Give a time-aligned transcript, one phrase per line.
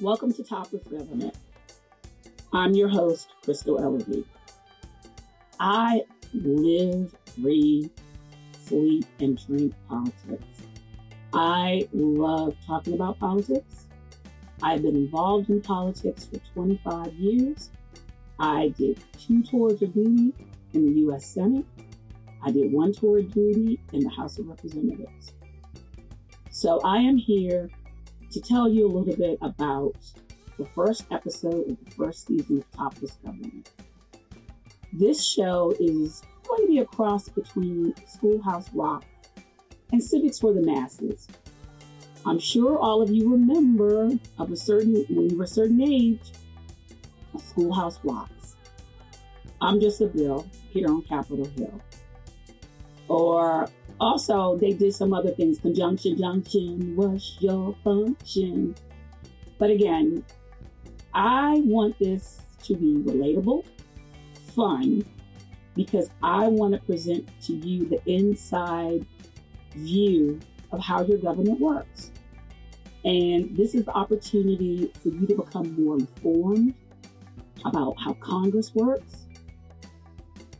[0.00, 1.34] Welcome to Topless Government.
[2.54, 4.24] I'm your host, Crystal Ellerbe.
[5.58, 7.90] I live, breathe,
[8.64, 10.62] sleep, and drink politics.
[11.34, 13.88] I love talking about politics.
[14.62, 17.68] I've been involved in politics for 25 years.
[18.38, 20.32] I did two tours of duty
[20.72, 21.26] in the U.S.
[21.26, 21.66] Senate.
[22.42, 25.34] I did one tour of duty in the House of Representatives.
[26.50, 27.68] So I am here
[28.30, 29.94] to tell you a little bit about
[30.58, 33.70] the first episode of the first season of Topless Government.
[34.92, 39.04] This show is going to be a cross between Schoolhouse Rock
[39.92, 41.28] and Civics for the Masses.
[42.26, 46.32] I'm sure all of you remember of a certain when you were a certain age,
[47.38, 48.56] Schoolhouse Rocks.
[49.60, 51.80] I'm just a bill here on Capitol Hill.
[53.08, 53.68] Or
[54.00, 55.58] also, they did some other things.
[55.58, 58.74] Conjunction, junction, what's your function?
[59.58, 60.24] But again,
[61.12, 63.64] I want this to be relatable,
[64.54, 65.04] fun,
[65.74, 69.06] because I want to present to you the inside
[69.74, 70.40] view
[70.72, 72.10] of how your government works.
[73.04, 76.74] And this is the opportunity for you to become more informed
[77.64, 79.26] about how Congress works,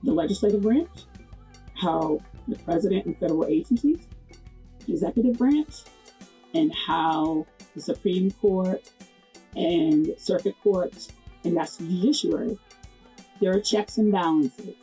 [0.03, 1.05] the legislative branch,
[1.75, 2.19] how
[2.51, 3.99] the president and federal agencies,
[4.87, 5.83] the executive branch,
[6.55, 8.83] and how the Supreme Court
[9.57, 11.09] and circuit courts,
[11.45, 12.59] and that's the judiciary.
[13.41, 14.75] There are checks and balances.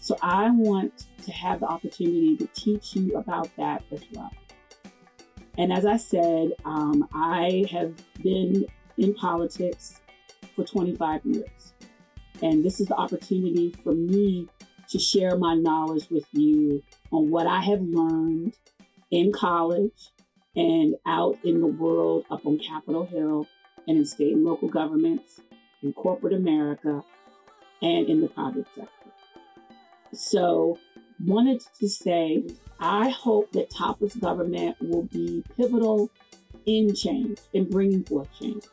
[0.00, 4.30] So I want to have the opportunity to teach you about that as well.
[5.58, 8.66] And as I said, um, I have been
[8.96, 10.00] in politics
[10.54, 11.72] for 25 years.
[12.42, 14.48] And this is the opportunity for me
[14.88, 18.54] to share my knowledge with you on what I have learned
[19.10, 20.10] in college
[20.54, 23.46] and out in the world up on Capitol Hill
[23.86, 25.40] and in state and local governments,
[25.82, 27.02] in corporate America,
[27.80, 28.90] and in the private sector.
[30.12, 30.78] So,
[31.24, 32.44] wanted to say,
[32.80, 36.10] I hope that Topless Government will be pivotal
[36.66, 38.64] in change, in bringing forth change.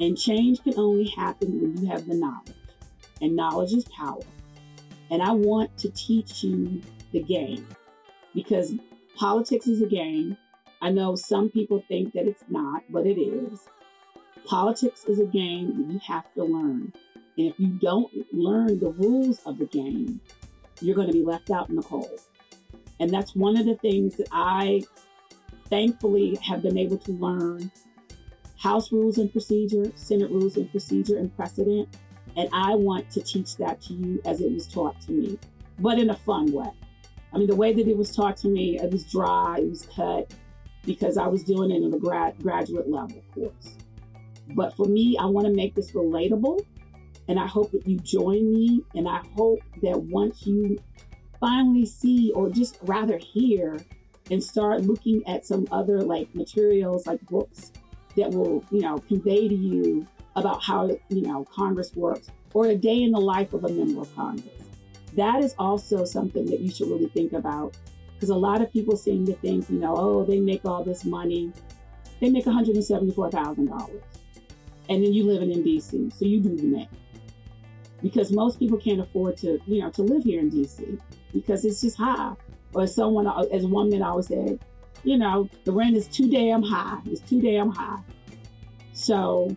[0.00, 2.54] And change can only happen when you have the knowledge,
[3.20, 4.22] and knowledge is power.
[5.10, 6.80] And I want to teach you
[7.14, 7.66] the game
[8.34, 8.74] because
[9.16, 10.36] politics is a game.
[10.82, 13.66] I know some people think that it's not, but it is.
[14.44, 16.92] Politics is a game that you have to learn.
[17.38, 20.20] And if you don't learn the rules of the game,
[20.82, 22.20] you're going to be left out in the cold.
[23.00, 24.82] And that's one of the things that I
[25.70, 27.72] thankfully have been able to learn
[28.64, 31.86] House rules and procedure, Senate rules and procedure, and precedent.
[32.34, 35.38] And I want to teach that to you as it was taught to me,
[35.78, 36.70] but in a fun way.
[37.34, 39.88] I mean, the way that it was taught to me, it was dry, it was
[39.94, 40.32] cut,
[40.84, 43.76] because I was doing it in a grad, graduate level course.
[44.50, 46.64] But for me, I want to make this relatable.
[47.26, 48.82] And I hope that you join me.
[48.94, 50.78] And I hope that once you
[51.40, 53.78] finally see, or just rather hear,
[54.30, 57.72] and start looking at some other like materials, like books
[58.16, 60.06] that will, you know, convey to you
[60.36, 64.02] about how, you know, Congress works or a day in the life of a member
[64.02, 64.63] of Congress
[65.16, 67.76] that is also something that you should really think about
[68.14, 71.04] because a lot of people seem to think, you know, oh, they make all this
[71.04, 71.52] money.
[72.20, 74.02] They make $174,000.
[74.88, 76.88] And then you living in DC, so you do the math.
[78.02, 81.00] Because most people can't afford to, you know, to live here in DC
[81.32, 82.34] because it's just high.
[82.74, 84.58] Or someone, as one man always said,
[85.04, 87.00] you know, the rent is too damn high.
[87.06, 88.00] It's too damn high.
[88.92, 89.54] So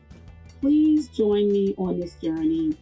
[0.61, 2.75] please join me on this journey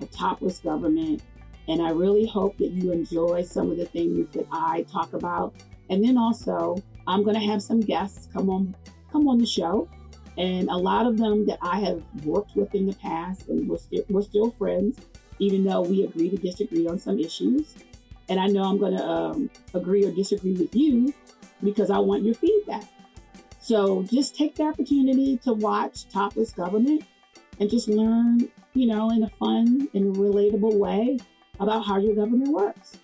[0.00, 1.22] of topless government
[1.70, 5.54] and I really hope that you enjoy some of the things that I talk about.
[5.88, 8.74] And then also, I'm going to have some guests come on
[9.12, 9.88] come on the show,
[10.36, 13.78] and a lot of them that I have worked with in the past, and we're
[13.78, 14.98] still we're still friends,
[15.38, 17.74] even though we agree to disagree on some issues.
[18.28, 21.14] And I know I'm going to um, agree or disagree with you
[21.62, 22.84] because I want your feedback.
[23.60, 27.04] So just take the opportunity to watch Topless Government
[27.58, 31.18] and just learn, you know, in a fun and relatable way
[31.60, 32.96] about how your government works.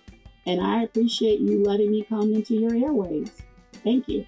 [0.45, 3.31] And I appreciate you letting me come into your airways.
[3.83, 4.25] Thank you.